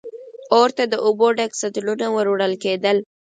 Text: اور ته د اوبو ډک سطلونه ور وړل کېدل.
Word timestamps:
اور 0.55 0.69
ته 0.77 0.83
د 0.91 0.95
اوبو 1.05 1.27
ډک 1.37 1.51
سطلونه 1.61 2.05
ور 2.15 2.27
وړل 2.31 2.53
کېدل. 2.63 2.97